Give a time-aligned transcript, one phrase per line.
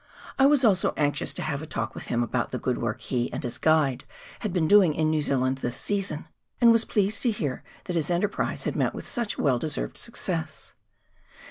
[0.39, 3.31] I was also anxious to have a talk with him about the good work he
[3.31, 4.03] and his guide
[4.39, 6.27] had been doing in l^ew Zealand this season,
[6.59, 10.73] and was pleased to hear that his enterprise had met with such well deserved success.